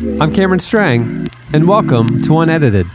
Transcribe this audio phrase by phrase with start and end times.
[0.00, 2.86] I'm Cameron Strang, and welcome to Unedited.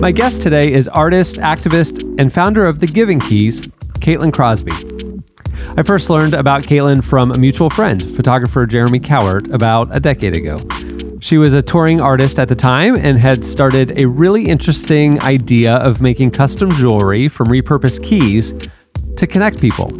[0.00, 3.60] My guest today is artist, activist, and founder of The Giving Keys,
[4.00, 4.72] Caitlin Crosby.
[5.76, 10.36] I first learned about Caitlin from a mutual friend, photographer Jeremy Cowart, about a decade
[10.36, 10.58] ago.
[11.20, 15.74] She was a touring artist at the time and had started a really interesting idea
[15.74, 18.54] of making custom jewelry from repurposed keys
[19.16, 19.92] to connect people,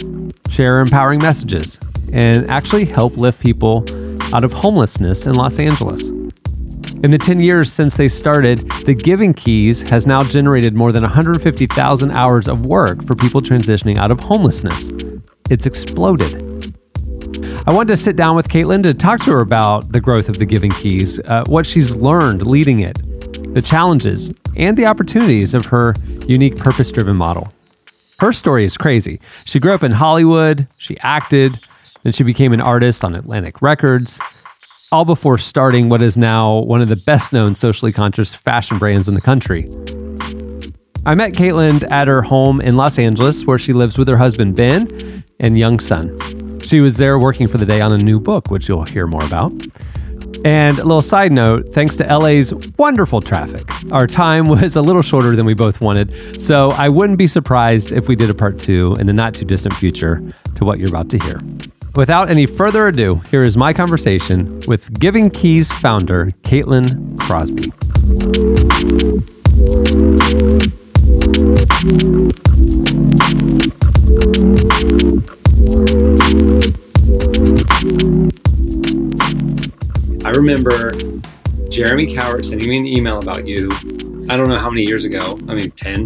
[0.48, 1.78] share empowering messages,
[2.10, 3.84] and actually help lift people
[4.34, 6.02] out of homelessness in Los Angeles.
[7.02, 11.02] In the 10 years since they started, the Giving Keys has now generated more than
[11.04, 14.90] 150,000 hours of work for people transitioning out of homelessness.
[15.50, 16.74] It's exploded.
[17.66, 20.38] I wanted to sit down with Caitlin to talk to her about the growth of
[20.38, 22.98] the Giving Keys, uh, what she's learned leading it,
[23.54, 25.94] the challenges, and the opportunities of her
[26.26, 27.48] unique purpose driven model.
[28.18, 29.20] Her story is crazy.
[29.44, 31.60] She grew up in Hollywood, she acted,
[32.04, 34.18] then she became an artist on Atlantic Records,
[34.92, 39.08] all before starting what is now one of the best known socially conscious fashion brands
[39.08, 39.68] in the country.
[41.06, 44.54] I met Caitlin at her home in Los Angeles, where she lives with her husband
[44.54, 46.16] Ben and young son.
[46.60, 49.24] She was there working for the day on a new book, which you'll hear more
[49.24, 49.52] about.
[50.44, 55.02] And a little side note thanks to LA's wonderful traffic, our time was a little
[55.02, 56.40] shorter than we both wanted.
[56.40, 59.44] So I wouldn't be surprised if we did a part two in the not too
[59.44, 60.22] distant future
[60.54, 61.40] to what you're about to hear.
[61.96, 67.70] Without any further ado, here is my conversation with Giving Keys founder Caitlin Crosby.
[80.24, 80.92] I remember
[81.68, 83.70] Jeremy Cowart sending me an email about you.
[84.28, 85.38] I don't know how many years ago.
[85.48, 85.98] I mean, 10.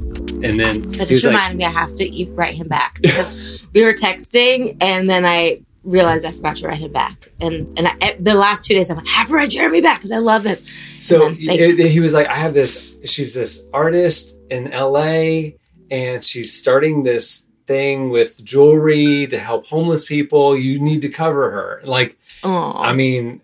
[0.44, 3.34] And then that just reminded like, me I have to write him back because
[3.72, 7.28] we were texting and then I realized I forgot to write him back.
[7.40, 9.98] And and I, the last two days I'm like, I have to write Jeremy back
[9.98, 10.58] because I love him.
[11.00, 15.50] So it, he was like, I have this, she's this artist in LA
[15.90, 20.56] and she's starting this thing with jewelry to help homeless people.
[20.56, 21.80] You need to cover her.
[21.84, 22.74] Like, Aww.
[22.76, 23.40] I mean,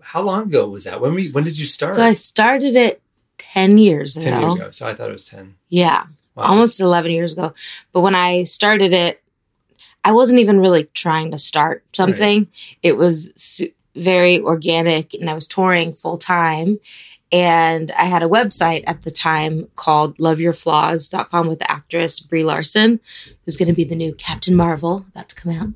[0.00, 1.00] how long ago was that?
[1.00, 1.94] When we when did you start?
[1.94, 3.00] So I started it
[3.38, 4.24] ten years ago.
[4.24, 4.70] Ten years ago.
[4.70, 5.56] So I thought it was ten.
[5.68, 6.44] Yeah, wow.
[6.44, 7.54] almost eleven years ago.
[7.92, 9.22] But when I started it,
[10.04, 12.40] I wasn't even really trying to start something.
[12.40, 12.78] Right.
[12.82, 16.78] It was su- very organic, and I was touring full time.
[17.30, 23.00] And I had a website at the time called loveyourflaws.com with the actress Brie Larson,
[23.44, 25.68] who's going to be the new Captain Marvel about to come out.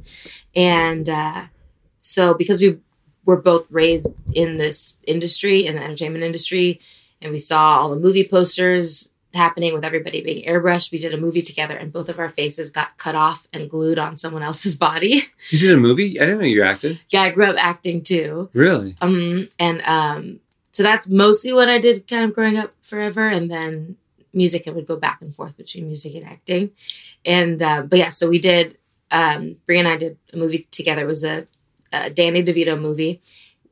[0.55, 1.45] And uh,
[2.03, 2.79] so, because we
[3.25, 6.79] were both raised in this industry, in the entertainment industry,
[7.23, 10.93] and we saw all the movie posters happening with everybody being airbrushed.
[10.93, 13.99] We did a movie together, and both of our faces got cut off and glued
[13.99, 15.23] on someone else's body.
[15.51, 16.21] You did a movie?
[16.21, 17.01] I didn't know you acted.
[17.11, 18.51] Yeah, I grew up acting too.
[18.53, 18.97] Really?
[19.01, 20.41] Um, and um,
[20.73, 23.97] so that's mostly what I did, kind of growing up forever, and then
[24.33, 24.65] music.
[24.67, 26.71] I would go back and forth between music and acting,
[27.25, 28.79] and uh, but yeah, so we did.
[29.09, 31.03] Um, Brie and I did a movie together.
[31.03, 31.47] It was a
[31.93, 33.23] a Danny DeVito movie.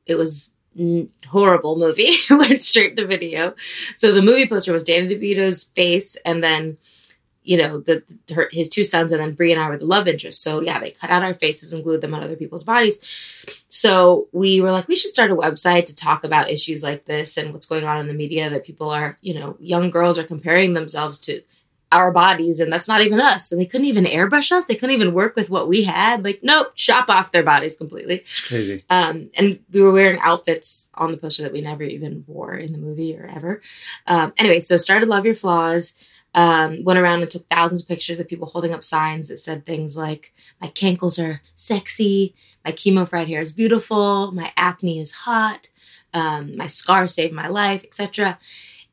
[0.07, 0.51] It was
[1.29, 2.11] horrible movie.
[2.31, 3.55] went straight to video.
[3.95, 6.79] So the movie poster was Danny DeVito's face, and then
[7.43, 8.03] you know the
[8.35, 10.43] her, his two sons, and then Brie and I were the love interest.
[10.43, 13.01] So yeah, they cut out our faces and glued them on other people's bodies.
[13.69, 17.37] So we were like, we should start a website to talk about issues like this
[17.37, 20.25] and what's going on in the media that people are, you know, young girls are
[20.25, 21.43] comparing themselves to
[21.95, 24.95] our bodies and that's not even us and they couldn't even airbrush us they couldn't
[24.95, 28.17] even work with what we had like nope chop off their bodies completely.
[28.17, 28.85] It's crazy.
[28.91, 32.73] Um, and we were wearing outfits on the poster that we never even wore in
[32.73, 33.63] the movie or ever.
[34.07, 35.95] Um, anyway so started love your flaws
[36.35, 39.65] um, went around and took thousands of pictures of people holding up signs that said
[39.65, 42.35] things like my cankles are sexy
[42.65, 45.69] my chemo fried hair is beautiful my acne is hot
[46.13, 48.39] um, my scar saved my life etc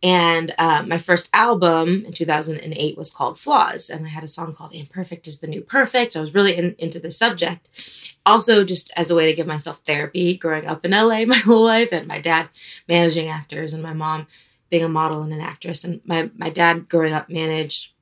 [0.04, 3.90] and uh, my first album in 2008 was called Flaws.
[3.90, 6.16] And I had a song called Imperfect is the New Perfect.
[6.16, 8.16] I was really in, into the subject.
[8.26, 11.64] Also, just as a way to give myself therapy, growing up in LA my whole
[11.64, 12.50] life, and my dad
[12.88, 14.26] managing actors, and my mom
[14.70, 15.84] being a model and an actress.
[15.84, 17.94] And my, my dad growing up managed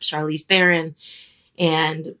[0.00, 0.94] Charlize Theron
[1.58, 2.14] and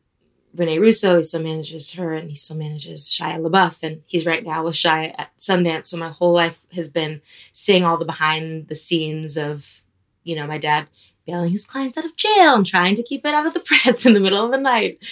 [0.58, 1.18] Rene Russo.
[1.18, 4.74] He still manages her, and he still manages Shia LaBeouf, and he's right now with
[4.74, 5.86] Shia at Sundance.
[5.86, 7.20] So my whole life has been
[7.52, 9.82] seeing all the behind the scenes of,
[10.24, 10.88] you know, my dad
[11.26, 14.06] bailing his clients out of jail and trying to keep it out of the press
[14.06, 15.04] in the middle of the night.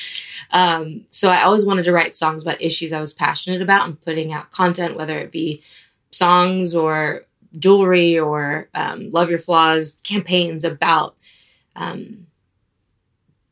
[0.52, 4.00] Um, so I always wanted to write songs about issues I was passionate about and
[4.00, 5.62] putting out content, whether it be
[6.12, 7.24] songs or
[7.58, 11.16] jewelry or um, love your flaws campaigns about
[11.76, 12.28] um,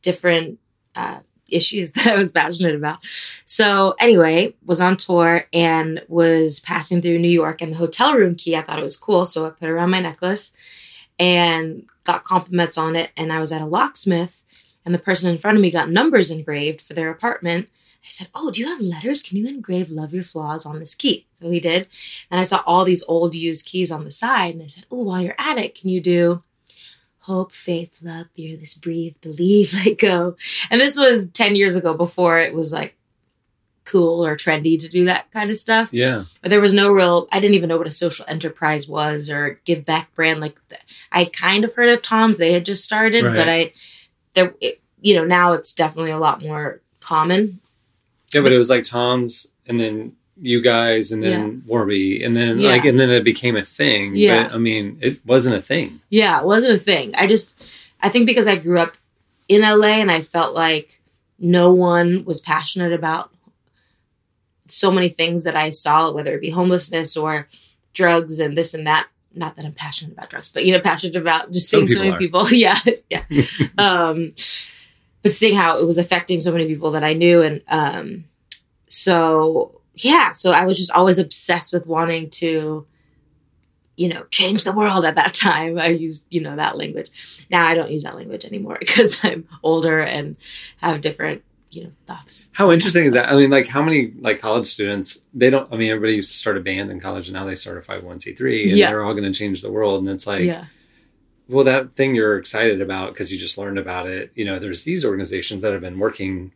[0.01, 0.59] different
[0.95, 1.19] uh,
[1.53, 2.99] issues that I was passionate about.
[3.45, 8.35] So anyway, was on tour and was passing through New York and the hotel room
[8.35, 8.55] key.
[8.55, 10.51] I thought it was cool, so I put it around my necklace
[11.19, 13.11] and got compliments on it.
[13.15, 14.43] And I was at a locksmith,
[14.85, 17.69] and the person in front of me got numbers engraved for their apartment.
[18.03, 19.23] I said, Oh, do you have letters?
[19.23, 21.25] Can you engrave love your flaws on this key?
[21.33, 21.87] So he did.
[22.29, 24.55] And I saw all these old used keys on the side.
[24.55, 26.43] And I said, Oh, while you're at it, can you do
[27.23, 30.35] hope, faith, love, fearless, breathe, believe, let go?
[30.69, 32.95] And this was 10 years ago before it was like
[33.85, 35.89] cool or trendy to do that kind of stuff.
[35.91, 36.23] Yeah.
[36.41, 39.59] But there was no real, I didn't even know what a social enterprise was or
[39.65, 40.39] give back brand.
[40.41, 40.59] Like
[41.11, 43.35] I kind of heard of Tom's, they had just started, Right.
[43.35, 43.73] but I,
[44.33, 47.59] there, it, you know, now it's definitely a lot more common.
[48.33, 52.59] Yeah, but it was like Tom's and then you guys and then Warby and then
[52.59, 52.69] Yeah.
[52.69, 54.15] like and then it became a thing.
[54.15, 54.43] Yeah.
[54.47, 56.01] But I mean, it wasn't a thing.
[56.09, 57.13] Yeah, it wasn't a thing.
[57.17, 57.55] I just,
[58.01, 58.97] I think because I grew up
[59.47, 60.99] in LA and I felt like
[61.39, 63.29] no one was passionate about
[64.67, 67.47] so many things that I saw, whether it be homelessness or
[67.93, 69.07] drugs and this and that.
[69.35, 72.03] Not that I'm passionate about drugs, but you know, passionate about just Some seeing so
[72.03, 72.57] many people people.
[72.57, 72.77] Yeah,
[73.09, 73.23] yeah.
[73.77, 74.33] um,
[75.21, 78.25] but seeing how it was affecting so many people that I knew, and um,
[78.87, 82.85] so yeah, so I was just always obsessed with wanting to
[83.95, 85.77] you know, change the world at that time.
[85.77, 87.45] I used, you know, that language.
[87.51, 90.35] Now I don't use that language anymore because I'm older and
[90.77, 92.47] have different, you know, thoughts.
[92.53, 93.31] How interesting is that?
[93.31, 96.37] I mean, like how many like college students they don't I mean everybody used to
[96.37, 98.89] start a band in college and now they start a 501c3 and Yeah.
[98.89, 99.99] they're all gonna change the world.
[100.01, 100.65] And it's like yeah.
[101.47, 104.85] well that thing you're excited about because you just learned about it, you know, there's
[104.85, 106.51] these organizations that have been working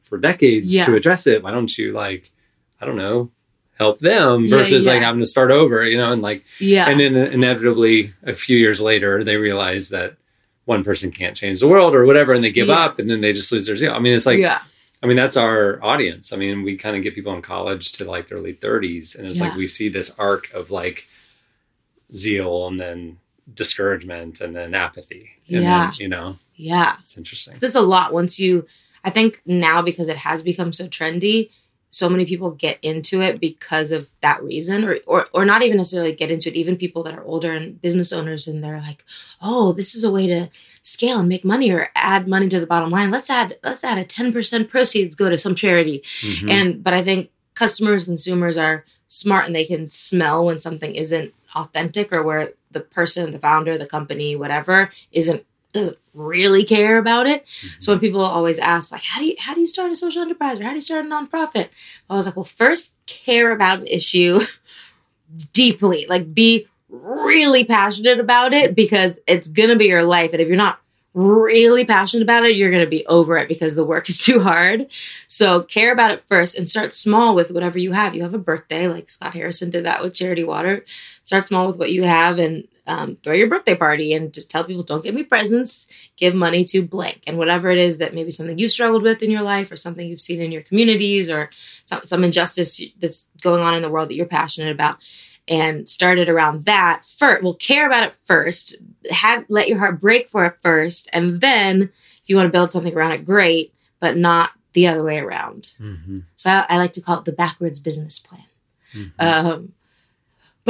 [0.00, 0.86] for decades Yeah.
[0.86, 1.42] to address it.
[1.42, 2.32] Why don't you like,
[2.80, 3.30] I don't know,
[3.78, 6.88] help them Yeah, versus like having to start over, you know, and like Yeah.
[6.88, 10.16] and then inevitably a few years later they realize that
[10.64, 12.84] one person can't change the world or whatever and they give Yeah.
[12.84, 14.60] up and then they just lose their zeal i mean it's like yeah.
[15.02, 18.04] i mean that's our audience i mean we kind of get people in college to
[18.04, 21.06] like their late 30s and it's like we see this arc of like
[22.14, 23.18] zeal and then
[23.52, 25.86] discouragement and then apathy and Yeah.
[25.86, 26.96] then, you know Yeah.
[27.00, 28.66] it's interesting It's a lot once you,
[29.02, 31.50] I think now because it has become so trendy,
[31.92, 35.76] so many people get into it because of that reason or, or or not even
[35.76, 39.04] necessarily get into it even people that are older and business owners and they're like
[39.42, 40.48] oh this is a way to
[40.82, 43.98] scale and make money or add money to the bottom line let's add let's add
[43.98, 46.50] a 10% proceeds go to some charity Mhm.
[46.50, 51.34] and but i think customers consumers are smart and they can smell when something isn't
[51.56, 57.26] authentic or where the person the founder the company whatever isn't doesn't really care about
[57.26, 57.46] it.
[57.78, 58.06] So when mm-hmm.
[58.06, 60.64] people always ask like how do you how do you start a social enterprise or
[60.64, 61.68] how do you start a nonprofit?
[62.08, 64.40] I was like well first care about an issue
[65.52, 66.06] deeply.
[66.08, 70.32] Like be really passionate about it because it's gonna be your life.
[70.32, 70.80] And if you're not
[71.12, 74.88] really passionate about it you're gonna be over it because the work is too hard.
[75.28, 78.16] So care about it first and start small with whatever you have.
[78.16, 80.84] You have a birthday like scott harrison did that with charity water.
[81.22, 84.64] Start small with what you have and um, throw your birthday party and just tell
[84.64, 85.86] people don't give me presents.
[86.16, 87.22] Give money to blank.
[87.26, 90.06] And whatever it is that maybe something you've struggled with in your life or something
[90.06, 91.50] you've seen in your communities or
[91.86, 94.98] some, some injustice that's going on in the world that you're passionate about.
[95.48, 98.76] And started around that first well care about it first.
[99.10, 101.08] Have let your heart break for it first.
[101.12, 105.02] And then if you want to build something around it great but not the other
[105.02, 105.70] way around.
[105.80, 106.24] Mhm.
[106.36, 108.44] so i, I like to call it the backwards business plan.
[108.94, 109.12] Mhm.
[109.18, 109.72] um,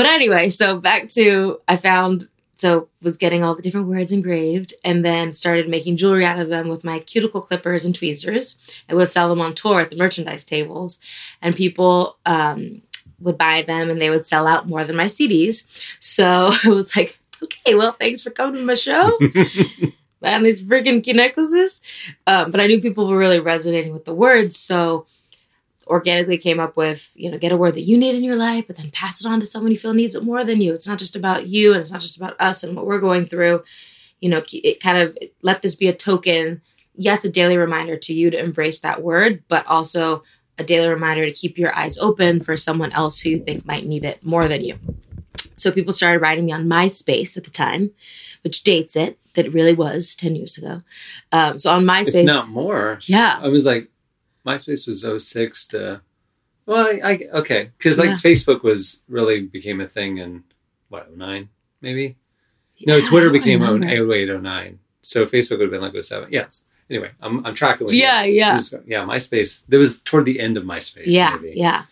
[0.00, 2.26] but anyway, so back to I found
[2.56, 6.48] so was getting all the different words engraved and then started making jewelry out of
[6.48, 8.56] them with my cuticle clippers and tweezers.
[8.88, 10.98] I would sell them on tour at the merchandise tables,
[11.42, 12.80] and people um,
[13.18, 15.64] would buy them and they would sell out more than my CDs.
[16.00, 16.24] So
[16.64, 19.18] I was like, okay, well, thanks for coming to my show.
[20.22, 21.82] and these freaking key necklaces.
[22.26, 25.04] Um, but I knew people were really resonating with the words, so
[25.90, 28.66] organically came up with, you know, get a word that you need in your life,
[28.66, 30.72] but then pass it on to someone you feel needs it more than you.
[30.72, 33.26] It's not just about you and it's not just about us and what we're going
[33.26, 33.64] through.
[34.20, 36.62] You know, it kind of let this be a token,
[36.94, 40.22] yes, a daily reminder to you to embrace that word, but also
[40.58, 43.86] a daily reminder to keep your eyes open for someone else who you think might
[43.86, 44.78] need it more than you.
[45.56, 47.90] So people started writing me on MySpace at the time,
[48.42, 50.82] which dates it, that it really was 10 years ago.
[51.32, 53.88] Um, so on if MySpace, not more yeah, I was like,
[54.54, 56.00] MySpace was 06 to,
[56.66, 58.14] well, I, I okay, because like Yeah.
[58.16, 60.44] Facebook was really became a thing in
[60.88, 61.48] what 09
[61.80, 62.16] maybe.
[62.86, 63.86] No, Yeah, Twitter became remember.
[64.14, 64.78] 08, 09.
[65.02, 66.28] So Facebook would have been like 07.
[66.32, 66.64] Yes.
[66.88, 68.32] Anyway, I'm, I'm tracking with Yeah, you.
[68.34, 68.60] yeah.
[68.70, 69.04] Go- yeah.
[69.04, 69.62] MySpace.
[69.68, 71.02] There was toward the end of MySpace.
[71.06, 71.82] Yeah, yeah, Yeah.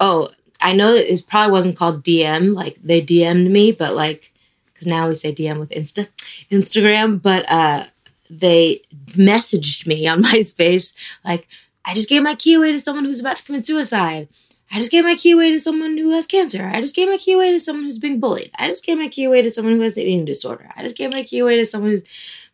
[0.00, 4.32] Oh, I know it probably wasn't called DM, like they DM'd me, but like,
[4.72, 6.08] because now we say DM with Insta,
[6.50, 7.84] Instagram, but uh,
[8.30, 8.80] they
[9.12, 11.46] messaged me on MySpace like,
[11.84, 14.28] I just gave my key away to someone who's about to commit suicide.
[14.72, 16.66] I just gave my key away to someone who has cancer.
[16.66, 18.50] I just gave my key away to someone who's being bullied.
[18.58, 20.70] I just gave my key away to someone who has an eating disorder.
[20.74, 22.02] I just gave my key away to someone who's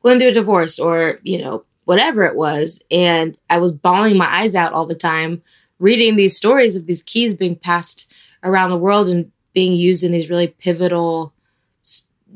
[0.02, 2.82] going through a divorce or, you know, whatever it was.
[2.90, 5.42] And I was bawling my eyes out all the time,
[5.78, 10.12] reading these stories of these keys being passed around the world and being used in
[10.12, 11.32] these really pivotal,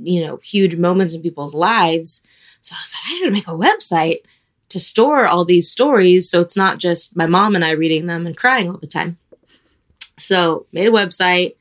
[0.02, 2.22] you know, huge moments in people's lives.
[2.62, 4.20] So I was like, I should make a website
[4.68, 8.26] to store all these stories so it's not just my mom and I reading them
[8.26, 9.16] and crying all the time.
[10.18, 11.56] So made a website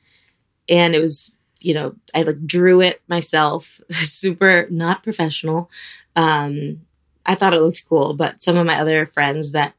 [0.68, 1.30] and it was,
[1.60, 5.70] you know, I like drew it myself, super not professional.
[6.16, 6.82] Um,
[7.26, 9.74] I thought it looked cool, but some of my other friends that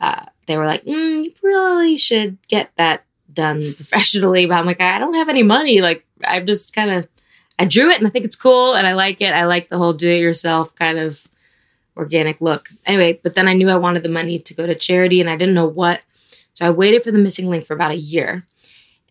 [0.00, 4.46] uh, they were like, mm, you probably should get that done professionally.
[4.46, 5.80] But I'm like, I don't have any money.
[5.80, 7.08] Like, I'm just kind of,
[7.58, 9.32] I drew it and I think it's cool and I like it.
[9.32, 11.26] I like the whole do it yourself kind of
[11.98, 12.68] organic look.
[12.86, 15.36] Anyway, but then I knew I wanted the money to go to charity and I
[15.36, 16.00] didn't know what
[16.58, 18.44] so I waited for the missing link for about a year.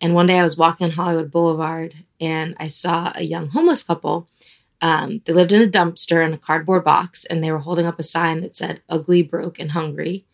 [0.02, 3.82] And one day I was walking on Hollywood Boulevard and I saw a young homeless
[3.82, 4.28] couple.
[4.82, 7.98] Um, they lived in a dumpster in a cardboard box and they were holding up
[7.98, 10.26] a sign that said ugly, broke, and hungry.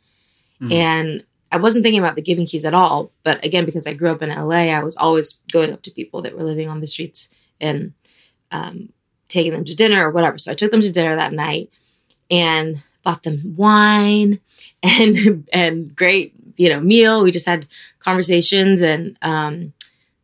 [0.61, 0.73] Mm.
[0.73, 3.13] And I wasn't thinking about the giving keys at all.
[3.23, 6.21] But again, because I grew up in LA, I was always going up to people
[6.23, 7.29] that were living on the streets
[7.61, 7.93] and
[8.51, 8.89] um,
[9.29, 10.37] taking them to dinner or whatever.
[10.37, 11.71] So I took them to dinner that night
[12.35, 14.41] and bought them wine
[14.83, 17.23] and and great you know meal.
[17.23, 17.67] We just had
[17.99, 19.73] conversations, and um,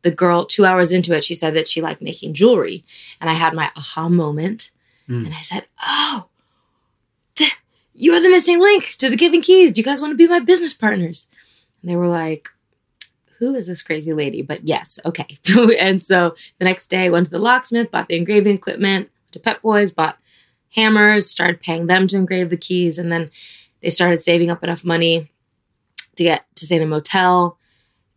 [0.03, 2.85] the girl two hours into it, she said that she liked making jewelry,
[3.21, 4.71] and I had my aha moment,
[5.09, 5.25] mm.
[5.25, 6.27] and I said, "Oh,
[7.37, 7.57] th-
[7.95, 9.73] you are the missing link to the Giving Keys.
[9.73, 11.29] Do you guys want to be my business partners?"
[11.83, 12.51] And they were like,
[13.41, 14.43] who is this crazy lady?
[14.43, 15.27] But yes, okay.
[15.81, 19.63] and so the next day, went to the locksmith, bought the engraving equipment, to Pep
[19.63, 20.19] Boys, bought
[20.75, 23.31] hammers, started paying them to engrave the keys, and then
[23.81, 25.31] they started saving up enough money
[26.17, 27.59] to get to stay in a motel.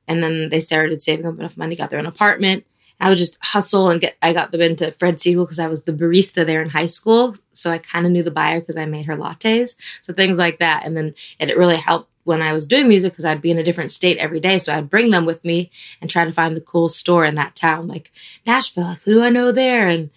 [0.07, 2.65] And then they started saving up enough money, got their own apartment.
[2.99, 5.83] I would just hustle and get, I got them into Fred Segal because I was
[5.83, 7.35] the barista there in high school.
[7.53, 9.75] So I kind of knew the buyer because I made her lattes.
[10.01, 10.85] So things like that.
[10.85, 13.63] And then it really helped when I was doing music because I'd be in a
[13.63, 14.57] different state every day.
[14.57, 17.55] So I'd bring them with me and try to find the cool store in that
[17.55, 18.11] town, like
[18.45, 18.83] Nashville.
[18.83, 19.87] Like, who do I know there?
[19.87, 20.09] And,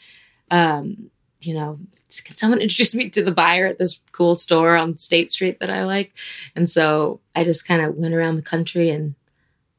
[0.50, 1.78] um, you know,
[2.24, 5.70] can someone introduce me to the buyer at this cool store on State Street that
[5.70, 6.12] I like?
[6.54, 9.14] And so I just kind of went around the country and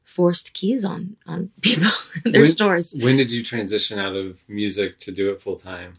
[0.04, 1.90] forced keys on on people
[2.24, 2.94] in their when, stores.
[2.98, 5.94] When did you transition out of music to do it full time?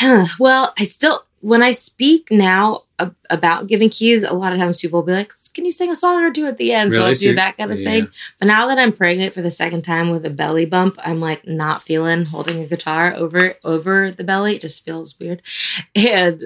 [0.38, 2.82] well, I still when I speak now
[3.28, 5.94] about giving keys, a lot of times people will be like, "Can you sing a
[5.94, 7.02] song or do at the end?" Really?
[7.02, 7.90] So I'll do that kind of yeah.
[7.90, 8.08] thing.
[8.38, 11.46] But now that I'm pregnant for the second time with a belly bump, I'm like
[11.46, 14.54] not feeling holding a guitar over over the belly.
[14.54, 15.42] It just feels weird,
[15.94, 16.42] and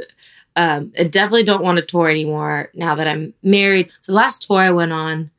[0.57, 3.93] um, I definitely don't want to tour anymore now that I'm married.
[4.01, 5.31] So the last tour I went on,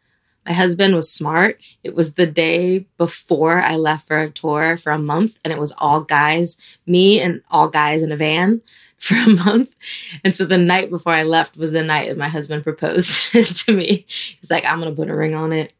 [0.46, 1.62] my husband was smart.
[1.84, 5.60] It was the day before I left for a tour for a month, and it
[5.60, 6.56] was all guys,
[6.88, 8.62] me and all guys in a van
[9.02, 9.76] for a month.
[10.24, 13.74] And so the night before I left was the night that my husband proposed to
[13.74, 14.06] me.
[14.08, 15.74] He's like, I'm going to put a ring on it.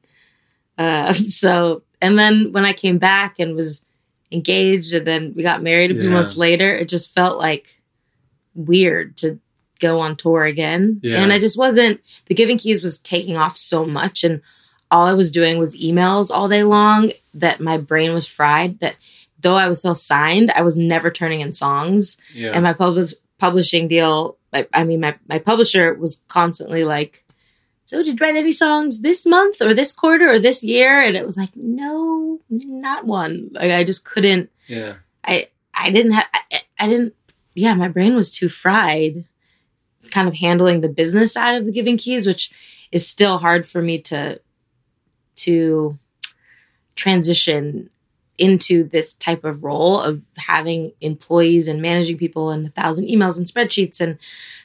[0.76, 3.86] Uh, so, and then when I came back and was
[4.32, 6.16] engaged and then we got married a few yeah.
[6.16, 7.80] months later, it just felt like
[8.56, 9.40] weird to
[9.80, 11.00] go on tour again.
[11.04, 11.22] Yeah.
[11.22, 14.24] And I just wasn't, the Giving Keys was taking off so much.
[14.24, 14.42] And
[14.90, 18.96] all I was doing was emails all day long that my brain was fried that
[19.42, 22.18] though I was still signed, I was never turning in songs.
[22.34, 22.52] Yeah.
[22.54, 27.26] And my publish, publishing deal, I, I mean, my, my publisher was constantly like,
[27.86, 31.02] so did you write any songs this month or this quarter or this year?
[31.02, 33.50] And it was like, no, not one.
[33.52, 34.50] Like I just couldn't.
[34.68, 34.96] Yeah.
[35.26, 36.26] I I didn't have.
[36.34, 37.16] I, I didn't.
[37.54, 39.26] Yeah, my brain was too fried,
[40.10, 42.52] kind of handling the business side of the Giving Keys, which
[42.92, 44.40] is still hard for me to
[45.38, 45.98] to
[46.96, 47.90] transition
[48.42, 53.38] into this type of role of having employees and managing people and a thousand emails
[53.38, 54.18] and spreadsheets and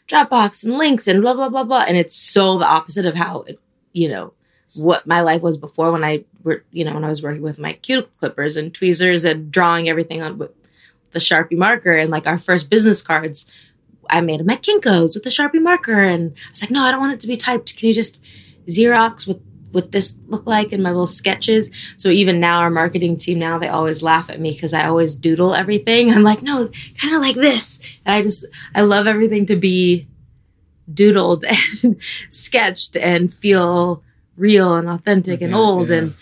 [0.09, 1.85] Dropbox and links and blah blah blah blah.
[1.87, 3.61] And it's so the opposite of how it,
[3.93, 4.33] you know
[4.77, 7.59] what my life was before when I were you know when I was working with
[7.59, 10.53] my cuticle clippers and tweezers and drawing everything on with
[11.11, 13.47] the Sharpie marker and like our first business cards.
[14.09, 16.93] I made them at Kinko's with the Sharpie marker, and I was like, no, I
[16.93, 17.77] don't want it to be typed.
[17.77, 18.23] Can you just
[18.69, 19.41] Xerox with
[19.73, 21.71] what this look like in my little sketches.
[21.97, 25.15] So even now, our marketing team now they always laugh at me because I always
[25.15, 26.11] doodle everything.
[26.13, 26.69] I'm like, no,
[26.99, 27.79] kind of like this.
[28.05, 28.45] And I just
[28.75, 30.07] I love everything to be
[30.93, 31.45] doodled
[31.83, 31.97] and
[32.29, 34.03] sketched and feel
[34.37, 35.91] real and authentic and old.
[35.91, 35.97] Yeah.
[35.97, 36.15] And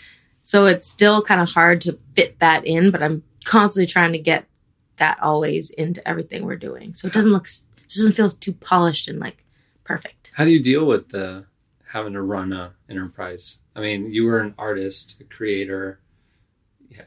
[0.43, 4.19] so it's still kind of hard to fit that in, but I'm constantly trying to
[4.19, 4.45] get
[4.97, 6.93] that always into everything we're doing.
[6.93, 9.43] So it doesn't look, it doesn't feel too polished and like
[9.83, 10.31] perfect.
[10.35, 11.45] How do you deal with the
[11.95, 13.59] having to run a enterprise?
[13.75, 15.99] I mean, you were an artist, a creator,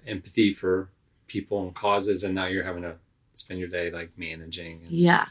[0.06, 0.90] empathy for
[1.26, 2.96] people and causes, and now you're having to
[3.34, 4.80] spend your day like managing.
[4.88, 5.26] yeah.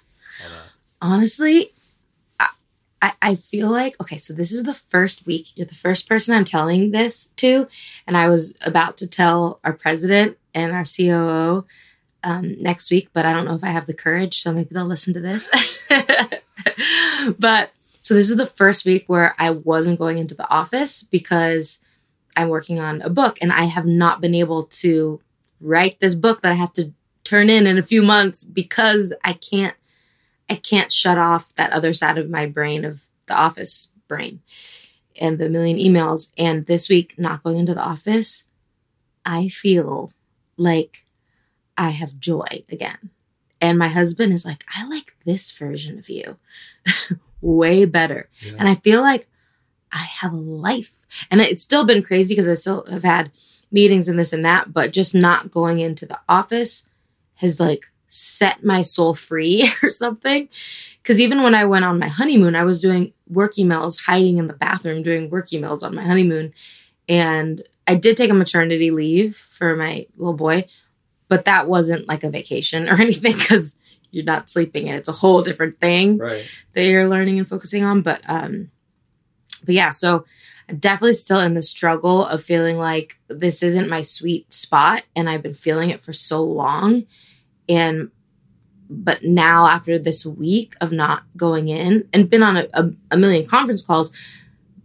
[1.02, 1.72] Honestly,
[3.02, 5.56] I, I feel like okay, so this is the first week.
[5.56, 7.68] You're the first person I'm telling this to,
[8.06, 11.66] and I was about to tell our president and our COO
[12.24, 14.86] um, next week, but I don't know if I have the courage, so maybe they'll
[14.86, 15.50] listen to this.
[17.40, 17.72] but
[18.08, 21.78] so this is the first week where I wasn't going into the office because
[22.38, 25.20] I'm working on a book, and I have not been able to
[25.60, 26.94] write this book that I have to
[27.26, 29.76] turn in in a few months because I can't
[30.50, 34.40] I can't shut off that other side of my brain of the office brain
[35.20, 36.30] and the million emails.
[36.38, 38.44] And this week, not going into the office,
[39.26, 40.14] I feel
[40.56, 41.04] like
[41.78, 43.10] I have joy again.
[43.60, 46.38] And my husband is like, I like this version of you
[47.42, 48.30] way better.
[48.42, 48.54] Yeah.
[48.60, 49.28] And I feel like
[49.92, 51.00] I have a life.
[51.32, 53.32] And it's still been crazy because I still have had
[53.72, 56.84] meetings and this and that, but just not going into the office
[57.36, 60.50] has like set my soul free or something.
[61.02, 64.48] Because even when I went on my honeymoon, I was doing work emails, hiding in
[64.48, 66.54] the bathroom, doing work emails on my honeymoon.
[67.08, 70.66] And I did take a maternity leave for my little boy,
[71.30, 73.76] but that wasn't like a vacation or anything because
[74.12, 76.50] you're not sleeping and it's a whole different thing right.
[76.74, 78.02] that you're learning and focusing on.
[78.02, 78.72] But um,
[79.66, 80.26] but yeah, so
[80.70, 85.30] I'm definitely still in the struggle of feeling like this isn't my sweet spot, and
[85.30, 87.06] I've been feeling it for so long
[87.70, 88.12] and
[88.90, 93.18] but now after this week of not going in and been on a, a, a
[93.18, 94.12] million conference calls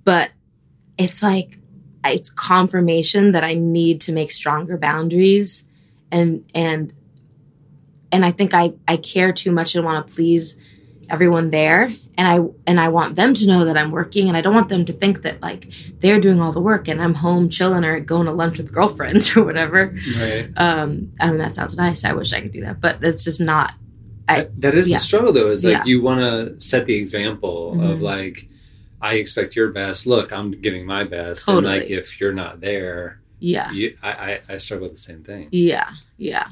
[0.04, 0.30] but
[0.98, 1.58] it's like
[2.04, 5.64] it's confirmation that i need to make stronger boundaries
[6.10, 6.92] and and
[8.12, 10.56] and i think i i care too much and want to please
[11.10, 11.92] everyone there.
[12.18, 14.68] And i and i want them to know that i'm working and i don't want
[14.68, 17.98] them to think that like they're doing all the work and i'm home chilling or
[18.00, 19.94] going to lunch with girlfriends or whatever.
[20.20, 20.50] Right.
[20.56, 22.04] Um i mean that sounds nice.
[22.04, 23.74] I wish i could do that but it's just not
[24.28, 24.96] I, that is yeah.
[24.96, 25.84] the struggle though is like yeah.
[25.84, 27.84] you want to set the example mm-hmm.
[27.84, 28.48] of like
[29.00, 30.06] i expect your best.
[30.06, 31.46] Look i'm giving my best.
[31.46, 31.72] Totally.
[31.72, 33.72] and like if you're not there yeah.
[33.72, 35.48] you, I, I i struggle with the same thing.
[35.50, 35.90] Yeah.
[36.18, 36.46] Yeah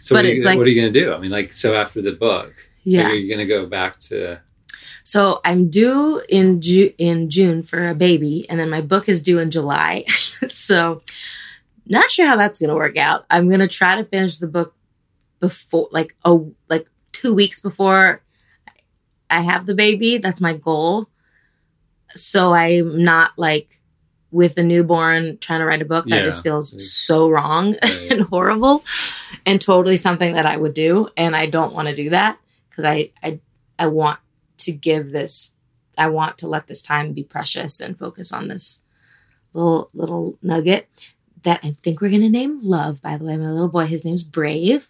[0.00, 1.74] so but what, are you, like, what are you gonna do i mean like so
[1.74, 3.08] after the book yeah.
[3.08, 4.40] Are you going to go back to?
[5.04, 9.22] So I'm due in Ju- in June for a baby, and then my book is
[9.22, 10.04] due in July.
[10.48, 11.02] so
[11.86, 13.26] not sure how that's going to work out.
[13.30, 14.74] I'm going to try to finish the book
[15.40, 18.22] before, like oh, like two weeks before
[19.28, 20.18] I have the baby.
[20.18, 21.08] That's my goal.
[22.14, 23.79] So I'm not like
[24.30, 26.22] with a newborn trying to write a book that yeah.
[26.22, 28.08] just feels so wrong right.
[28.10, 28.84] and horrible
[29.44, 32.38] and totally something that I would do and I don't want to do that
[32.68, 33.40] because I, I
[33.78, 34.18] I want
[34.58, 35.50] to give this
[35.98, 38.80] I want to let this time be precious and focus on this
[39.52, 40.88] little little nugget
[41.42, 43.02] that I think we're gonna name Love.
[43.02, 44.88] By the way, my little boy, his name's Brave,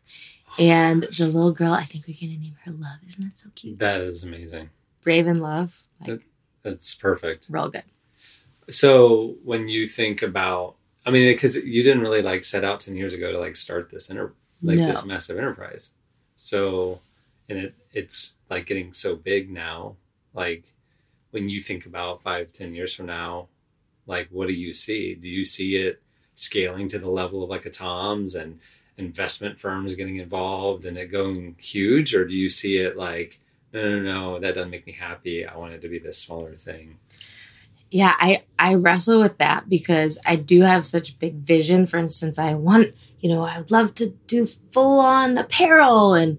[0.58, 2.98] and the little girl, I think we're gonna name her Love.
[3.06, 3.78] Isn't that so cute?
[3.78, 4.70] That is amazing.
[5.02, 5.84] Brave and Love.
[6.00, 6.22] Like, that,
[6.62, 7.46] that's perfect.
[7.50, 7.84] Real good.
[8.70, 12.96] So when you think about, I mean, because you didn't really like set out ten
[12.96, 14.86] years ago to like start this inter like no.
[14.86, 15.94] this massive enterprise.
[16.36, 17.00] So
[17.50, 19.96] and it it's like getting so big now
[20.32, 20.72] like
[21.32, 23.48] when you think about five ten years from now
[24.06, 26.00] like what do you see do you see it
[26.34, 28.60] scaling to the level of like a tom's and
[28.96, 33.38] investment firms getting involved and it going huge or do you see it like
[33.72, 36.54] no no no that doesn't make me happy i want it to be this smaller
[36.54, 36.98] thing
[37.90, 42.38] yeah i i wrestle with that because i do have such big vision for instance
[42.38, 46.38] i want you know i would love to do full on apparel and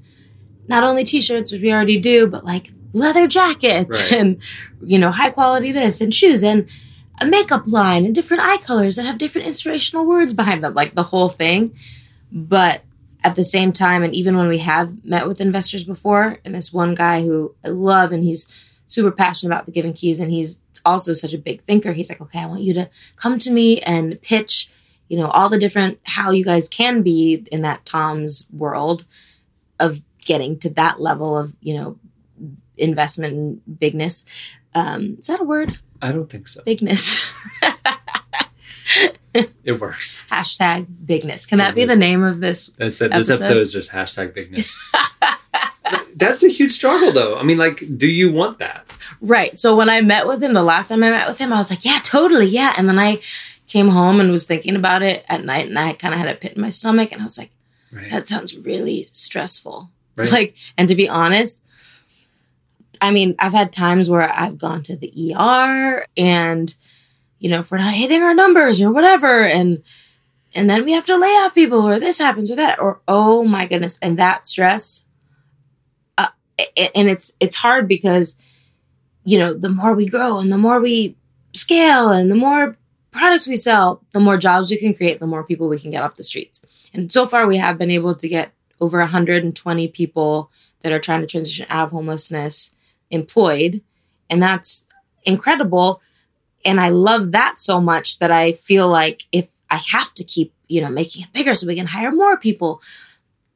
[0.67, 4.13] not only t-shirts which we already do but like leather jackets right.
[4.13, 4.41] and
[4.83, 6.69] you know high quality this and shoes and
[7.19, 10.95] a makeup line and different eye colors that have different inspirational words behind them like
[10.95, 11.73] the whole thing
[12.31, 12.81] but
[13.23, 16.73] at the same time and even when we have met with investors before and this
[16.73, 18.47] one guy who i love and he's
[18.87, 22.21] super passionate about the giving keys and he's also such a big thinker he's like
[22.21, 24.69] okay i want you to come to me and pitch
[25.07, 29.05] you know all the different how you guys can be in that tom's world
[29.79, 31.97] of getting to that level of you know
[32.81, 34.25] investment and bigness.
[34.73, 35.79] Um, is that a word?
[36.01, 36.63] I don't think so.
[36.63, 37.19] Bigness.
[39.33, 40.17] it works.
[40.31, 41.45] Hashtag bigness.
[41.45, 41.67] Can bigness.
[41.69, 42.67] that be the name of this?
[42.77, 43.11] That's it.
[43.11, 43.33] Episode?
[43.33, 44.75] This episode is just hashtag bigness.
[46.15, 47.37] That's a huge struggle, though.
[47.37, 48.85] I mean, like, do you want that?
[49.21, 49.57] Right.
[49.57, 51.69] So when I met with him, the last time I met with him, I was
[51.69, 52.73] like, yeah, totally, yeah.
[52.77, 53.19] And then I
[53.67, 56.35] came home and was thinking about it at night, and I kind of had a
[56.35, 57.51] pit in my stomach, and I was like,
[57.93, 58.09] Right.
[58.09, 59.89] That sounds really stressful.
[60.15, 60.31] Right.
[60.31, 61.63] Like, and to be honest,
[63.01, 66.75] I mean, I've had times where I've gone to the ER and,
[67.39, 69.81] you know, if we're not hitting our numbers or whatever, and
[70.53, 73.43] and then we have to lay off people or this happens or that, or oh
[73.43, 75.01] my goodness, and that stress.
[76.95, 78.35] And it's it's hard because,
[79.23, 81.15] you know, the more we grow and the more we
[81.53, 82.77] scale and the more
[83.11, 86.03] products we sell, the more jobs we can create, the more people we can get
[86.03, 86.61] off the streets.
[86.93, 91.21] And so far, we have been able to get over 120 people that are trying
[91.21, 92.71] to transition out of homelessness
[93.09, 93.81] employed.
[94.29, 94.85] And that's
[95.23, 96.01] incredible.
[96.65, 100.53] And I love that so much that I feel like if I have to keep,
[100.67, 102.81] you know, making it bigger so we can hire more people.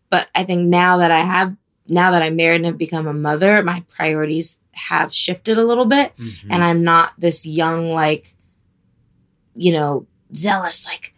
[0.09, 1.55] But I think now that I have,
[1.87, 5.85] now that I'm married and have become a mother, my priorities have shifted a little
[5.85, 6.15] bit.
[6.17, 6.47] Mhm.
[6.49, 8.33] And I'm not this young, like,
[9.55, 11.13] you know, zealous, like,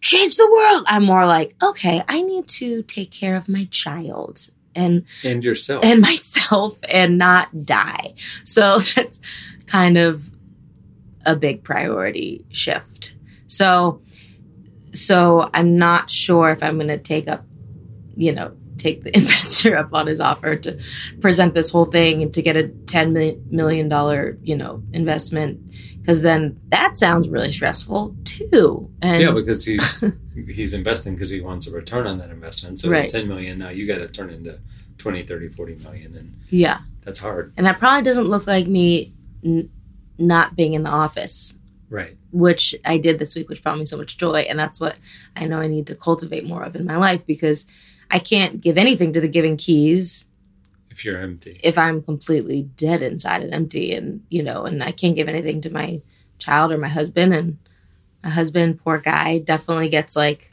[0.00, 0.84] change the world.
[0.86, 5.84] I'm more like, okay, I need to take care of my child and and yourself.
[5.84, 8.14] and myself and not die.
[8.44, 9.20] So that's
[9.66, 10.30] kind of
[11.26, 13.14] a big priority shift.
[13.46, 14.00] So
[14.92, 17.44] so I'm not sure if I'm going to take up,
[18.16, 20.78] you know, take the investor up on his offer to
[21.20, 25.60] present this whole thing and to get a 10 million- million dollar, you know, investment
[26.00, 28.90] because then that sounds really stressful too.
[29.02, 30.02] And yeah, because he's
[30.46, 32.78] he's investing because he wants a return on that investment.
[32.78, 33.08] So Right.
[33.08, 34.58] 10 million now you got to turn into
[34.96, 36.78] 20, 30, 40 million and yeah.
[37.04, 37.52] that's hard.
[37.56, 39.12] And that probably doesn't look like me
[39.44, 39.70] n-
[40.16, 41.54] not being in the office
[41.90, 42.16] Right.
[42.32, 44.40] which I did this week, which brought me so much joy.
[44.48, 44.96] And that's what
[45.36, 47.66] I know I need to cultivate more of in my life because
[48.10, 50.24] I can't give anything to the giving keys
[50.90, 51.60] If you're empty.
[51.62, 53.92] if I'm completely dead inside and empty.
[53.94, 56.02] And, you know, and I can't give anything to my
[56.38, 57.34] child or my husband.
[57.34, 57.58] And
[58.22, 60.52] my husband, poor guy, definitely gets like,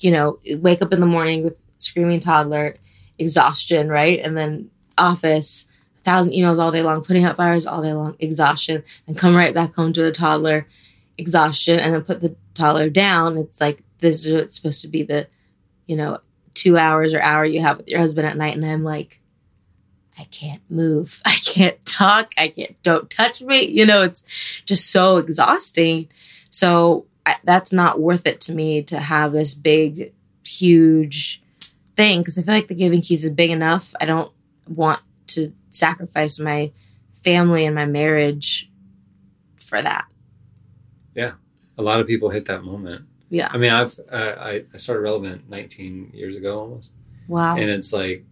[0.00, 2.76] you know, wake up in the morning with screaming toddler,
[3.18, 4.18] exhaustion, right?
[4.18, 5.64] And then office,
[6.00, 9.36] a thousand emails all day long, putting out fires all day long, exhaustion, and come
[9.36, 10.66] right back home to a toddler,
[11.18, 13.36] exhaustion, and then put the toddler down.
[13.36, 15.28] It's like this is what's supposed to be the,
[15.86, 16.18] you know,
[16.54, 18.56] two hours or hour you have with your husband at night.
[18.56, 19.20] And I'm like,
[20.18, 21.20] I can't move.
[21.24, 22.32] I can't talk.
[22.38, 23.66] I can't, don't touch me.
[23.66, 24.24] You know, it's
[24.64, 26.08] just so exhausting.
[26.50, 30.12] So I, that's not worth it to me to have this big,
[30.44, 31.42] huge
[31.96, 33.94] thing because I feel like the Giving Keys is big enough.
[34.00, 34.32] I don't
[34.68, 36.72] want to sacrifice my
[37.12, 38.70] family and my marriage
[39.58, 40.06] for that.
[41.14, 41.32] Yeah.
[41.78, 43.06] A lot of people hit that moment.
[43.30, 43.48] Yeah.
[43.50, 46.92] I mean, I've uh, I, I started relevant 19 years ago almost,
[47.28, 47.56] Wow.
[47.56, 48.24] and it's like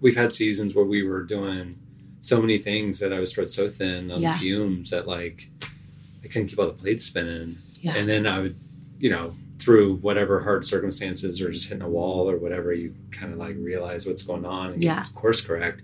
[0.00, 1.78] we've had seasons where we were doing
[2.20, 4.36] so many things that I was spread so thin on Yeah.
[4.38, 5.48] fumes that like
[6.22, 7.94] I couldn't keep all the plates spinning, Yeah.
[7.96, 8.56] and then I would,
[8.98, 13.32] you know, through whatever hard circumstances or just hitting a wall or whatever, you kind
[13.32, 15.06] of like realize what's going on and Yeah.
[15.14, 15.82] course correct.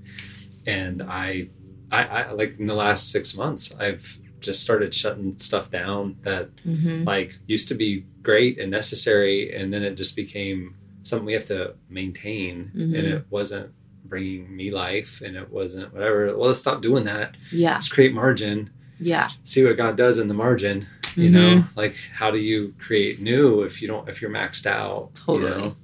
[0.67, 1.49] And I,
[1.91, 6.49] I, I like in the last six months, I've just started shutting stuff down that
[6.65, 11.33] hmm like used to be great and necessary and then it just became something we
[11.33, 12.83] have to maintain Mhm.
[12.99, 13.71] and it wasn't
[14.05, 17.75] bringing me life and it wasn't whatever well let's stop doing that Yeah.
[17.75, 19.31] let's create margin Yeah.
[19.45, 21.33] see what god does in the margin you Mhm.
[21.33, 25.51] know like how do you create new if you don't if you're maxed out Totally.
[25.53, 25.77] you know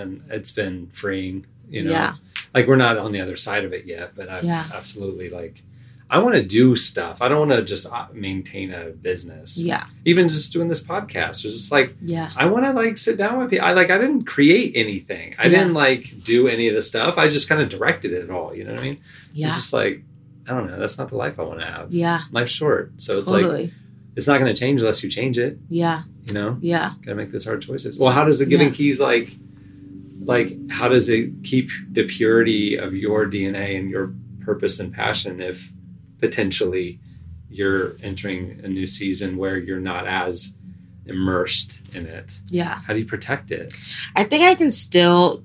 [0.00, 2.14] and it's been freeing you know Yeah.
[2.54, 4.64] like we're not on the other side of it yet but i've Yeah.
[4.74, 5.62] absolutely like
[6.10, 9.84] i want to do stuff i don't want to just uh, maintain a business Yeah.
[10.04, 12.30] even just doing this podcast it's just like Yeah.
[12.36, 15.44] i want to like sit down with people i like i didn't create anything i
[15.44, 15.50] Yeah.
[15.58, 18.64] didn't like do any of the stuff i just kind of directed it all you
[18.64, 18.98] know what i mean
[19.32, 19.48] Yeah.
[19.48, 20.02] it's just like
[20.46, 22.22] i don't know that's not the life i want to have Yeah.
[22.32, 23.70] life's short so it's like
[24.16, 26.02] it's not going to change unless you change it Yeah.
[26.26, 26.92] you know Yeah.
[27.04, 28.74] gotta make those hard choices well how does the giving Yeah.
[28.74, 29.36] keys like
[30.24, 35.40] like how does it keep the purity of your dna and your purpose and passion
[35.40, 35.72] if
[36.20, 37.00] potentially
[37.50, 40.54] you're entering a new season where you're not as
[41.06, 42.38] immersed in it.
[42.46, 42.80] Yeah.
[42.86, 43.74] how do you protect it?
[44.14, 45.42] I think I can still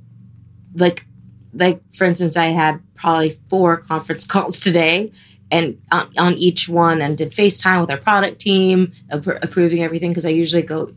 [0.75, 1.05] like
[1.53, 5.11] like for instance I had probably four conference calls today
[5.51, 10.09] and on, on each one and did FaceTime with our product team appro- approving everything
[10.11, 10.89] because I usually go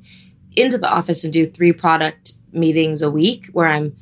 [0.56, 3.94] into the office and do three product meetings a week where I'm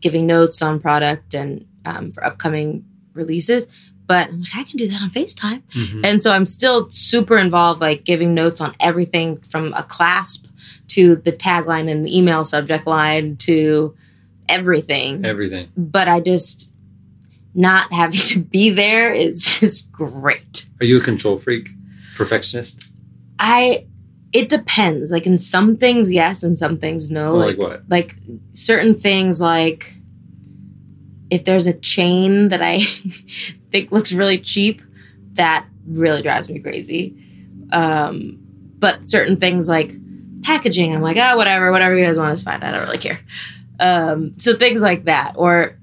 [0.00, 3.66] giving notes on product and um, for upcoming releases
[4.12, 6.04] but I'm like I can do that on FaceTime mm-hmm.
[6.04, 10.44] and so I'm still super involved, like giving notes on everything from a clasp
[10.88, 13.96] to the tagline and email subject line to
[14.50, 15.24] everything.
[15.24, 16.70] everything But I just
[17.54, 20.66] not having to be there is just great.
[20.80, 21.70] are you a control freak
[22.14, 22.90] perfectionist
[23.38, 23.86] I
[24.34, 25.10] it depends.
[25.10, 27.32] Like in some things, yes, and some things no.
[27.32, 27.82] Or like what?
[27.88, 28.14] like
[28.52, 29.96] certain things like
[31.30, 32.80] if there's a chain that I
[33.72, 34.82] think looks really cheap,
[35.32, 37.16] that really drives me crazy.
[37.72, 38.38] Um,
[38.78, 39.92] but certain things like
[40.42, 42.62] packaging, I'm like, oh, whatever, whatever you guys want is fine.
[42.62, 43.18] I don't really care.
[43.80, 45.76] Um, so things like that, or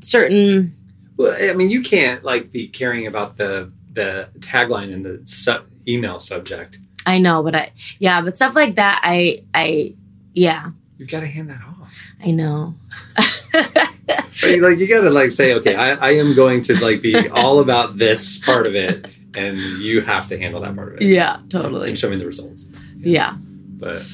[0.00, 0.74] certain,
[1.16, 5.64] Well, I mean, you can't like be caring about the the tagline and the su-
[5.88, 6.78] email subject.
[7.06, 9.94] I know, but I, yeah, but stuff like that, I, I,
[10.34, 11.94] yeah, You've got to hand that off.
[12.22, 12.74] I know.
[14.08, 17.60] Like you got to like say, okay, I, I am going to like be all
[17.60, 21.06] about this part of it, and you have to handle that part of it.
[21.06, 21.88] Yeah, totally.
[21.88, 22.66] And show me the results.
[22.96, 23.34] Yeah.
[23.38, 24.06] But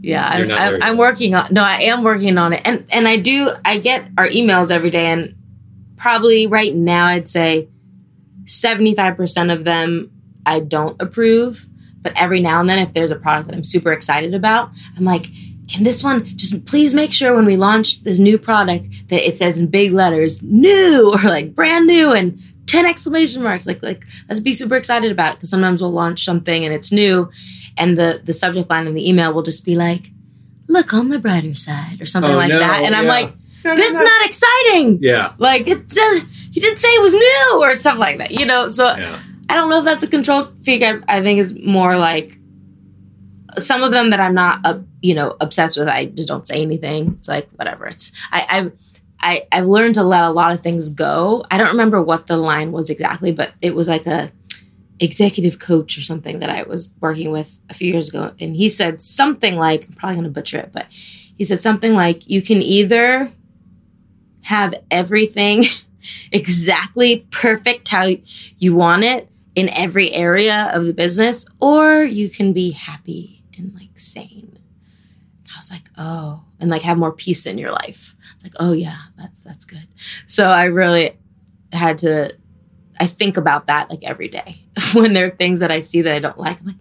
[0.00, 0.82] Yeah, I'm, I'm.
[0.82, 1.48] I'm working on.
[1.50, 3.50] No, I am working on it, and and I do.
[3.64, 5.34] I get our emails every day, and
[5.96, 7.68] probably right now, I'd say
[8.46, 10.10] seventy five percent of them
[10.46, 11.66] I don't approve.
[12.00, 15.04] But every now and then, if there's a product that I'm super excited about, I'm
[15.04, 15.26] like,
[15.72, 19.38] can this one just please make sure when we launch this new product that it
[19.38, 23.66] says in big letters "new" or like "brand new" and ten exclamation marks.
[23.66, 26.92] Like like let's be super excited about it because sometimes we'll launch something and it's
[26.92, 27.30] new,
[27.78, 30.10] and the the subject line in the email will just be like
[30.68, 32.82] look on the brighter side or something Oh, like no, that.
[32.84, 33.30] And i'm like
[33.62, 34.98] this is not exciting.
[35.02, 38.44] Yeah, like it does you didn't say it was new or something like that you
[38.44, 38.68] know?
[38.68, 40.82] So yeah, i don't know if that's a controlled freak.
[40.82, 42.38] I, I think it's more like
[43.58, 46.62] some of them that i'm not uh, you know obsessed with i just don't say
[46.62, 48.72] anything it's like whatever it's i i've
[49.22, 51.44] I, I've learned to let a lot of things go.
[51.50, 54.32] I don't remember what the line was exactly, but it was like a
[54.98, 58.32] executive coach or something that I was working with a few years ago.
[58.40, 61.94] And he said something like, I'm probably going to butcher it, but he said something
[61.94, 63.30] like, you can either
[64.42, 65.64] have everything
[66.32, 68.08] exactly perfect how
[68.58, 73.74] you want it in every area of the business, or you can be happy and
[73.74, 74.58] like sane.
[75.54, 78.14] I was like, oh, and like have more peace in your life.
[78.34, 79.86] It's like, oh yeah, that's that's good.
[80.26, 81.18] So I really
[81.72, 82.36] had to
[82.98, 84.60] I think about that like every day.
[84.94, 86.76] when there are things that I see that I don't like, I'm like,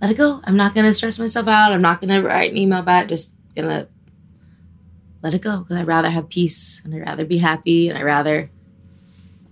[0.00, 0.40] let it go.
[0.44, 1.72] I'm not gonna stress myself out.
[1.72, 3.08] I'm not gonna write an email about it.
[3.08, 3.86] Just gonna
[5.22, 8.04] let it go because I'd rather have peace and I'd rather be happy and I'd
[8.04, 8.50] rather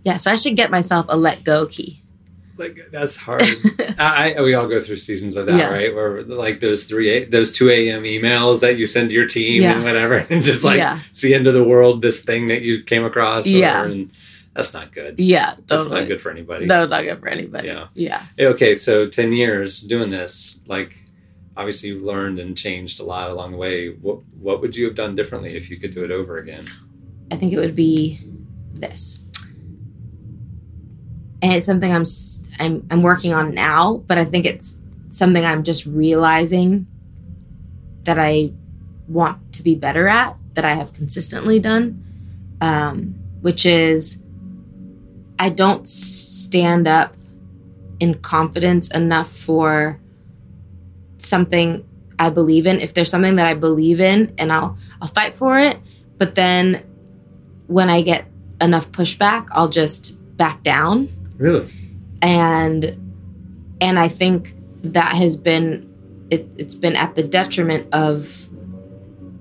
[0.05, 0.17] yeah.
[0.17, 2.03] So I should get myself a let go key.
[2.61, 3.43] Like that's hard.
[3.99, 5.71] I, I we all go through seasons of that, Yeah.
[5.73, 5.95] right?
[5.95, 8.05] Where like those three, those two a.m.
[8.05, 10.99] emails that you send to your team and whatever, and just like Yeah.
[11.11, 12.03] it's the end of the world.
[12.03, 13.85] This thing that you came across, Yeah.
[13.85, 14.11] and
[14.55, 15.15] that's not good.
[15.19, 16.67] Yeah, That's not good for anybody.
[16.67, 17.69] No, not good for anybody.
[17.69, 17.87] Yeah.
[17.95, 18.23] Yeah.
[18.39, 20.97] Okay, so ten years doing this, like
[21.57, 23.89] obviously you've learned and changed a lot along the way.
[23.89, 26.67] What what would you have done differently if you could do it over again?
[27.31, 28.21] I think it would be
[28.75, 29.21] this.
[31.43, 32.05] And it's something I'm
[32.59, 34.79] I'm I'm working on now, but I think it's
[35.11, 36.87] something I'm just realizing
[38.05, 38.53] that I
[39.09, 42.05] want to be better at that I have consistently done,
[42.61, 44.19] um, which is
[45.39, 47.17] I don't stand up
[47.99, 49.99] in confidence enough for
[51.19, 51.87] something
[52.19, 52.81] I believe in.
[52.81, 55.79] If there's something that I believe in, and I'll I'll fight for it,
[56.19, 56.85] but then
[57.67, 58.27] when I get
[58.61, 61.09] enough pushback, I'll just back down
[61.41, 61.69] Really?
[62.23, 62.97] and
[63.81, 65.89] and I think that has been
[66.31, 68.47] it, it's been at the detriment of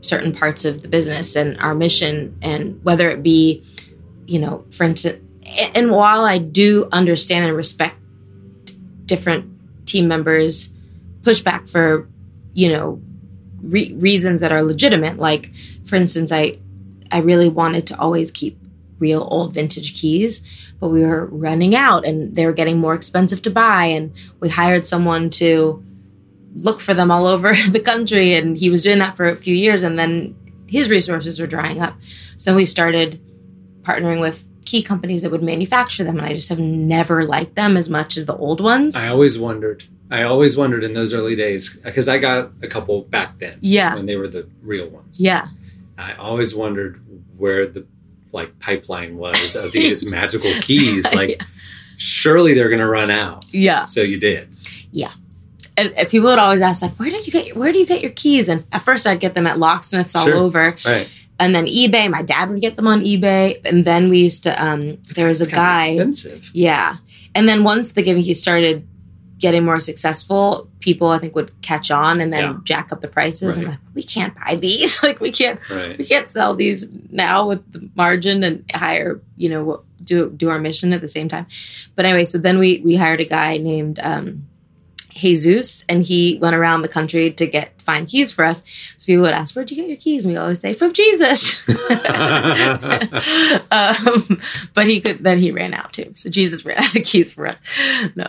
[0.01, 3.63] certain parts of the business and our mission and whether it be
[4.25, 7.97] you know for instance and and while I do understand and respect
[9.05, 9.51] different
[9.85, 10.69] team members
[11.21, 12.07] pushback for
[12.53, 13.01] you know
[13.61, 15.51] re- reasons that are legitimate like
[15.85, 16.59] for instance I
[17.11, 18.57] I really wanted to always keep
[18.99, 20.41] real old vintage keys
[20.79, 23.85] but we were running out and they were getting more expensive to buy.
[23.85, 25.83] And we hired someone to
[26.55, 28.33] look for them all over the country.
[28.35, 30.35] And he was doing that for a few years and then
[30.67, 31.95] his resources were drying up.
[32.37, 33.19] So we started
[33.81, 36.17] partnering with key companies that would manufacture them.
[36.17, 38.95] And i just have never liked them as much as the old ones.
[38.95, 39.85] I always wondered.
[40.11, 43.95] I always wondered in those early days because I got a couple back then yeah.
[43.95, 45.19] when they were the real ones.
[45.19, 45.49] yeah.
[45.97, 47.03] I always wondered
[47.37, 47.85] where the
[48.31, 51.05] like pipeline was of these magical keys.
[51.13, 51.41] Like,
[51.97, 53.45] surely they're going to run out.
[53.53, 54.47] yeah So you did.
[55.77, 57.85] and, and people would always ask like where did you get your, where do you
[57.85, 60.35] get your keys and at first i'd get them at locksmiths all Sure.
[60.35, 61.09] over Right.
[61.39, 64.51] and then ebay my dad would get them on ebay and then we used to
[64.63, 66.51] um there was a It's kinda guy Expensive.
[66.53, 66.97] Yeah.
[67.35, 68.87] And then once the Giving Keys started
[69.39, 72.57] getting more successful, people I think would catch on and then Yeah.
[72.63, 73.55] jack up the prices.
[73.55, 73.63] Right.
[73.63, 75.01] And like, we can't buy these.
[75.03, 75.97] like we can't Right.
[75.97, 80.59] we can't sell these now with the margin and hire, you know, do do our
[80.59, 81.45] mission at the same time.
[81.95, 84.45] But anyway, so then we we hired a guy named um
[85.19, 88.63] Jesus, and he went around the country to get find keys for us.
[88.97, 91.55] So people would ask, "Where'd you get your keys?" And we always say, "From Jesus."
[91.67, 91.77] um,
[94.73, 95.23] but he could.
[95.23, 96.13] Then he ran out too.
[96.15, 97.57] So Jesus ran out of keys for us.
[98.15, 98.27] No,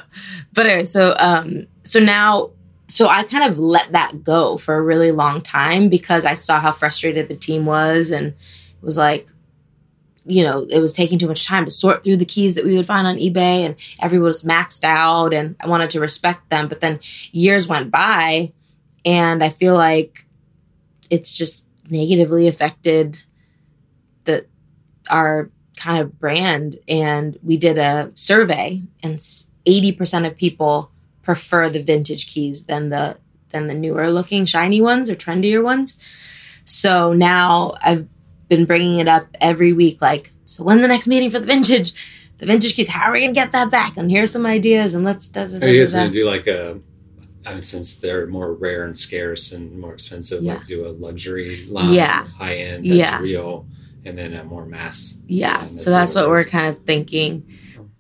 [0.53, 2.50] but anyway, so um, so now.
[2.88, 6.59] So I kind of let that go for a really long time because I saw
[6.59, 9.29] how frustrated the team was and it was like,
[10.31, 12.77] you know, it was taking too much time to sort through the keys that we
[12.77, 16.69] would find on eBay and everyone was maxed out and I wanted to respect them.
[16.69, 17.01] But then
[17.33, 18.53] years went by
[19.05, 20.25] and I feel like
[21.11, 23.21] it's just negatively affected
[24.25, 24.47] the
[25.11, 26.77] our kind of brand.
[26.88, 30.90] And we did a survey and 80% of people
[31.23, 33.19] prefer the vintage keys than the
[33.51, 35.99] than the newer looking shiny ones or trendier ones.
[36.64, 38.07] So now I've
[38.51, 40.03] been bringing it up every week.
[40.03, 41.95] Like, so when's the next meeting for the vintage?
[42.37, 42.89] The vintage keys.
[42.89, 43.97] How are we gonna get that back?
[43.97, 44.93] And here's some ideas.
[44.93, 45.29] And let's.
[45.29, 45.99] Da, da, da, Are you da, guys da.
[46.01, 46.79] gonna do like a?
[47.47, 50.57] I mean, since they're more rare and scarce and more expensive, Yeah.
[50.57, 52.27] like do a luxury line, Yeah.
[52.27, 53.21] high end, that's Yeah.
[53.21, 53.67] real,
[54.05, 55.15] and then a more mass.
[55.27, 55.59] Yeah.
[55.59, 57.45] line so that's what we're kind of thinking.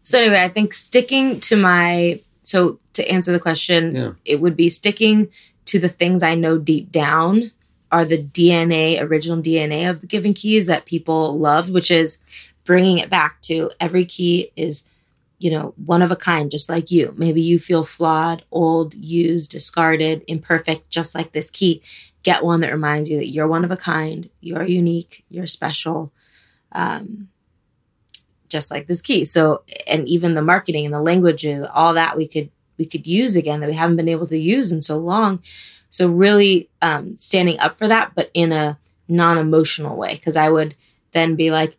[0.02, 4.10] So anyway, I think sticking to my so to answer the question, Yeah.
[4.26, 5.28] it would be sticking
[5.66, 7.50] to the things I know deep down
[7.92, 12.18] are the DNA, original DNA of the Giving Keys that people loved, which is
[12.64, 14.84] bringing it back to every key is,
[15.38, 17.14] you know, one of a kind, just like you.
[17.16, 21.82] Maybe you feel flawed, old, used, discarded, imperfect, just like this key.
[22.22, 26.12] Get one that reminds you that you're one of a kind, you're unique, you're special.
[26.72, 27.28] Um,
[28.50, 29.24] just like this key.
[29.24, 33.36] So, and even the marketing and the languages, all that we could we could use
[33.36, 35.42] again that we haven't been able to use in so long.
[35.90, 40.48] So, really um, standing up for that, but in a non emotional way, because I
[40.48, 40.74] would
[41.12, 41.76] then be like,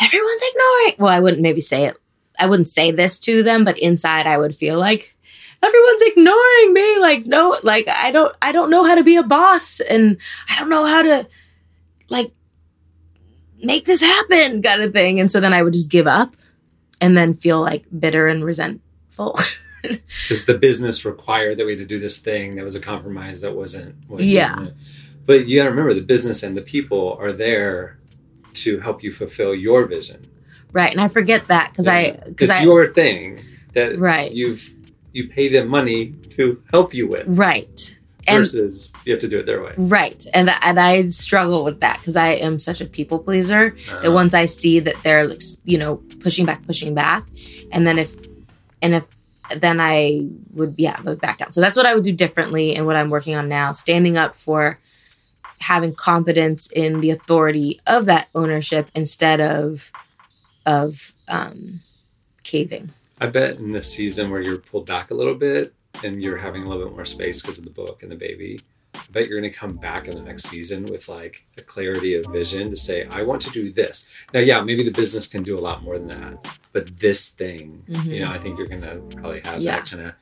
[0.00, 0.94] everyone's ignoring.
[0.98, 1.98] Well, I wouldn't maybe say it.
[2.38, 5.16] I wouldn't say this to them, but inside I would feel like
[5.62, 6.98] everyone's ignoring me.
[6.98, 10.58] Like, no, like I don't, I don't know how to be a boss, and I
[10.58, 11.26] don't know how to
[12.08, 12.32] like
[13.62, 15.20] make this happen kind of thing.
[15.20, 16.34] And so then I would just give up
[17.00, 19.36] and then feel like bitter and resentful.
[19.82, 23.40] because the business required that we had to do this thing that was a compromise
[23.42, 23.94] that wasn't.
[24.18, 24.66] Yeah.
[25.26, 27.98] But you got to remember, the business and the people are there
[28.54, 30.26] to help you fulfill your vision.
[30.72, 30.90] right.
[30.90, 33.38] And I forget that because I, because it's I, your thing
[33.74, 34.32] that Right.
[34.32, 34.74] you've
[35.12, 37.94] you pay them money to help you with right.
[38.26, 39.72] And versus you have to do it their way.
[39.78, 40.22] right.
[40.34, 44.08] And, that, and I struggle with that because I am such a people pleaser that
[44.08, 47.26] Uh, once I see that they're, like, you know, pushing back, pushing back.
[47.72, 48.16] And then if,
[48.82, 49.08] and if,
[49.56, 51.52] then I would, yeah, would back down.
[51.52, 54.34] So that's what I would do differently and what I'm working on now, standing up
[54.34, 54.78] for
[55.60, 59.90] having confidence in the authority of that ownership instead of
[60.66, 61.80] of um
[62.44, 66.36] caving I bet in this season where you're pulled back a little bit and you're
[66.36, 68.60] having a little bit more space because of the book and the baby,
[68.98, 72.14] I bet you're going to come back in the next season with like a clarity
[72.14, 74.06] of vision to say, I want to do this.
[74.34, 77.82] Now, yeah, maybe the business can do a lot more than that, but this thing,
[77.86, 78.20] you Mhm.
[78.24, 79.76] know, I think you're going to probably have Yeah.
[79.80, 80.14] that kind of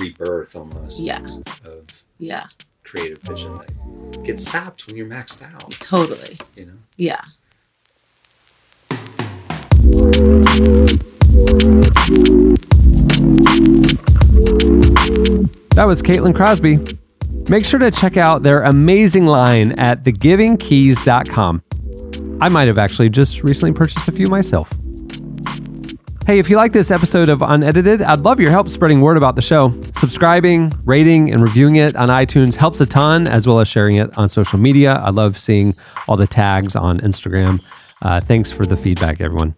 [0.00, 1.20] rebirth almost yeah
[1.64, 1.86] of
[2.18, 2.46] yeah
[2.82, 6.72] creative vision that gets sapped when you're maxed out, totally you know?
[6.96, 7.20] yeah
[15.74, 16.78] That was Caitlin Crosby.
[17.50, 21.62] Make sure to check out their amazing line at thegivingkeys.com.
[22.40, 24.72] I might have actually just recently purchased a few myself.
[26.26, 29.34] Hey, if you like this episode of Unedited, I'd love your help spreading word about
[29.34, 29.72] the show.
[29.96, 34.16] Subscribing, rating, and reviewing it on iTunes helps a ton, as well as sharing it
[34.16, 34.94] on social media.
[35.04, 35.74] I love seeing
[36.06, 37.60] all the tags on Instagram.
[38.00, 39.56] Uh, thanks for the feedback, everyone.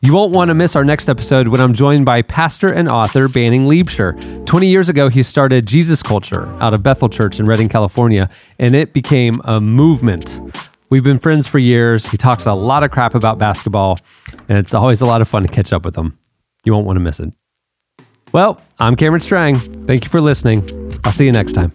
[0.00, 3.26] You won't want to miss our next episode when I'm joined by pastor and author
[3.26, 4.46] Banning Liebscher.
[4.46, 8.30] 20 years ago, he started Jesus Culture out of Bethel Church in Redding, California,
[8.60, 10.38] and it became a movement.
[10.88, 12.06] We've been friends for years.
[12.06, 13.98] He talks a lot of crap about basketball,
[14.48, 16.16] and it's always a lot of fun to catch up with him.
[16.62, 17.32] You won't want to miss it.
[18.30, 19.58] Well, I'm Cameron Strang.
[19.88, 20.62] Thank you for listening.
[21.02, 21.72] I'll see you next time.